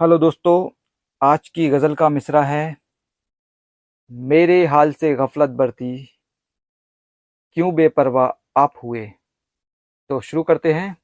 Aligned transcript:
Hello 0.00 0.18
दोस्तों, 0.18 0.68
आज 1.22 1.48
की 1.48 1.68
गज़ल 1.68 1.94
का 1.94 2.08
मिसरा 2.08 2.42
है, 2.42 2.76
मेरे 4.10 4.66
हाल 4.66 4.92
से 4.92 5.14
गफलत 5.14 5.50
बरती, 5.50 6.04
क्यों 7.52 7.74
बेपरवाह 7.74 8.60
आप 8.60 8.74
हुए? 8.84 9.06
तो 10.10 10.20
शुरू 10.20 10.42
करते 10.42 10.72
हैं। 10.72 10.96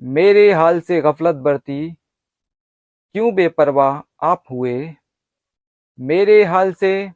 मेरे 0.00 0.52
हाल 0.52 0.80
से 0.80 1.00
गफलत 1.00 1.34
बरती, 1.34 1.90
क्यों 3.14 3.34
बेपरवाह 3.34 4.00
आप 4.22 4.42
हुए? 4.50 4.94
मेरे 5.98 6.42
हाल 6.44 6.72
से 6.72 7.12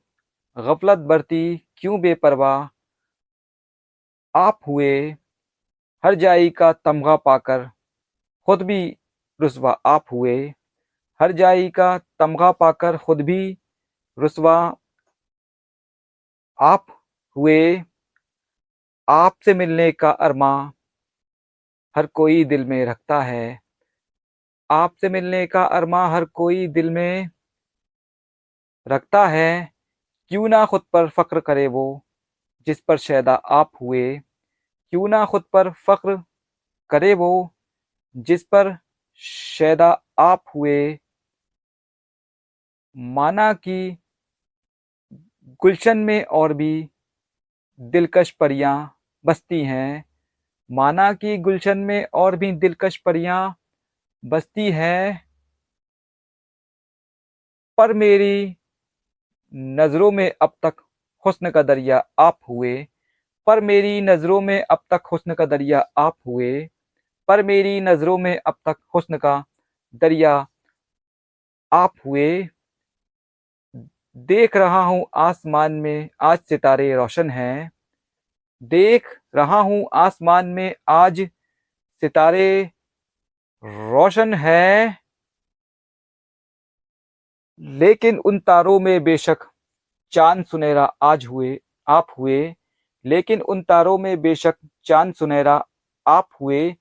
गफलत 0.57 0.99
बरती, 0.99 1.57
क्यों 1.77 2.01
बेपरवाह 2.01 2.69
आप 4.35 4.61
हुए? 4.67 5.11
हर 6.05 6.15
जाई 6.15 6.51
का 6.51 6.73
तमगा 6.73 7.17
पाकर 7.17 7.71
खुद 8.49 8.63
भी 8.63 8.97
रुसवा 9.41 9.73
आप 9.87 10.05
हुए। 10.13 10.55
हर 11.21 11.33
जाई 11.33 11.69
का 11.71 11.99
तमगा 12.19 12.51
पाकर 12.53 12.97
खुद 12.97 13.21
भी 13.21 13.41
रुसवा। 14.19 14.77
आप 16.59 16.87
हुए 17.37 17.83
आपसे 19.09 19.55
मिलने 19.55 19.93
का 19.93 20.11
अरमा 20.11 20.73
हर 21.95 22.07
कोई 22.07 22.45
दिल 22.45 22.65
में 22.65 22.85
रखता 22.87 23.21
है। 23.23 23.61
आपसे 24.71 25.09
मिलने 25.09 25.47
का 25.47 25.63
अरमा 25.65 26.07
हर 26.09 26.25
कोई 26.25 26.67
दिल 26.69 26.91
में 26.91 27.31
रखता 28.87 29.27
है। 29.29 29.73
क्यों 30.31 30.49
ना 30.49 30.65
खुद 30.67 30.83
पर 30.93 31.09
फक्र 31.09 31.41
करे 31.41 31.67
वो 31.67 31.85
जिस 32.67 32.81
पर 32.81 32.97
शैदा 32.99 33.35
आप 33.35 33.71
हुए। 33.83 34.19
क्यों 34.93 35.09
ना 35.09 35.25
खुद 35.25 35.45
पर 35.53 35.71
फक्र 35.87 36.17
करे 36.91 37.15
वो 37.15 37.31
जिस 38.17 38.43
पर 38.43 38.77
शैदा 39.23 39.91
आप 40.19 40.45
हुए। 40.55 40.99
माना 42.97 43.53
कि 43.53 43.99
गुलशन 45.63 45.99
में 45.99 46.25
और 46.25 46.55
भी 46.55 46.89
दिलकश 47.81 48.31
परियाँ 48.31 48.97
बसती 49.25 49.63
हैं। 49.63 50.05
माना 50.71 51.13
कि 51.13 51.39
गुलशन 51.39 51.79
में 51.79 52.07
और 52.15 52.37
भी 52.37 52.53
दिलकश 52.53 52.97
परियाँ 52.97 53.57
बसती 54.25 54.71
हैं। 54.71 55.29
पर 57.79 57.93
मेरी 57.93 58.57
नज़रों 59.55 60.11
में 60.13 60.33
अब 60.43 60.53
तक 60.63 60.75
हुस्न 61.27 61.51
का 61.51 61.63
दरिया 61.63 62.07
आप 62.19 62.39
हुए। 62.49 62.87
पर 63.47 63.61
मेरी 63.61 64.01
नज़रों 64.01 64.41
में 64.41 64.63
अब 64.71 64.79
तक 64.91 65.03
हुस्न 65.13 65.35
का 65.35 65.47
दरिया 65.47 65.81
आप 65.99 66.17
हुए। 66.27 66.69
पर 67.29 67.43
मेरी 67.43 67.81
नज़रों 67.81 68.19
में 68.19 68.41
अब 68.47 68.55
तक 68.69 68.77
हुस्न 68.95 69.17
का 69.17 69.45
दरिया 69.95 70.47
आप 71.73 71.95
हुए। 72.07 72.49
देख 74.19 74.57
रहा 74.57 74.83
हूँ 74.85 75.07
आसमान 75.15 75.73
में 75.73 76.09
आज 76.21 76.39
सितारे 76.39 76.97
रोशन 76.97 77.31
हैं। 77.31 77.71
देख 78.63 79.21
रहा 79.35 79.61
हूँ 79.61 79.89
आसमान 79.95 80.47
में 80.47 80.75
आज 80.89 81.31
सितारे 82.01 82.71
रोशन 83.65 84.35
हैं। 84.35 84.99
लेकिन 87.61 88.19
उन 88.19 88.39
तारों 88.39 88.81
में 88.81 89.05
बेशक 89.05 89.39
चाँद 90.11 90.45
सुनहरा 90.45 90.85
आज 91.03 91.27
हुए, 91.27 91.61
आप 91.89 92.07
हुए। 92.19 92.55
लेकिन 93.05 93.41
उन 93.41 93.63
तारों 93.63 93.99
में 93.99 94.21
बेशक 94.21 94.55
चाँद 94.85 95.15
सुनहरा 95.15 95.67
आप 96.07 96.29
हुए। 96.41 96.77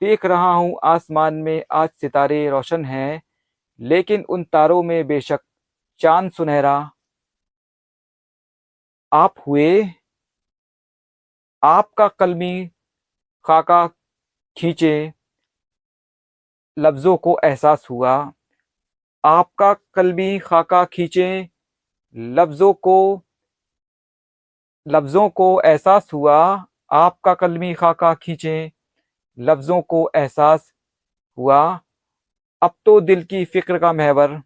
देख 0.00 0.26
रहा 0.26 0.54
हूँ 0.54 0.78
आसमान 0.84 1.34
में 1.34 1.64
आज 1.72 1.88
सितारे 1.88 2.50
रोशन 2.50 2.84
हैं। 2.84 3.22
लेकिन 3.80 4.24
उन 4.28 4.44
तारों 4.44 4.82
में 4.82 5.06
बेशक 5.06 5.40
चाँद 6.02 6.32
सुनहरा, 6.32 6.90
आप 9.12 9.34
हुए, 9.46 9.90
आपका 11.64 12.08
कलमी 12.08 12.70
खाका 13.44 13.86
खींचे, 14.56 15.12
लफ्ज़ों 16.78 17.16
को 17.16 17.38
एहसास 17.44 17.86
हुआ, 17.90 18.32
आपका 19.24 19.74
कलमी 19.94 20.38
खाका 20.38 20.84
खींचे, 20.84 21.48
लफ्ज़ों 22.16 22.72
को 22.72 23.22
लफ्ज़ों 24.88 25.28
को 25.28 25.60
एहसास 25.60 26.12
हुआ, 26.12 26.66
आपका 26.92 27.34
कलमी 27.34 27.74
खाका 27.74 28.14
खींचे, 28.14 28.72
लफ्ज़ों 29.38 29.82
को 29.82 30.10
एहसास 30.16 30.72
हुआ। 31.38 31.80
अब 32.62 32.74
तो 32.84 33.00
दिल 33.00 33.24
की 33.24 33.44
फ़िक्र 33.44 33.78
का 33.78 33.92
महवर 33.92 34.42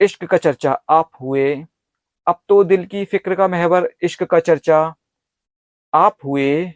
इश्क 0.00 0.24
का 0.24 0.36
चर्चा 0.36 0.72
आप 0.90 1.10
हुए। 1.20 1.66
अब 2.26 2.40
तो 2.48 2.64
दिल 2.64 2.86
की 2.86 3.04
फ़िक्र 3.04 3.34
का 3.34 3.48
महवर 3.48 3.88
इश्क 4.02 4.22
का 4.24 4.40
चर्चा 4.40 4.94
आप 5.92 6.16
हुए। 6.24 6.72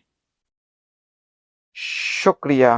शुक्रिया। 1.76 2.74